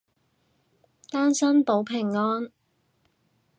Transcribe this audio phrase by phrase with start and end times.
[1.11, 2.51] 單身保平安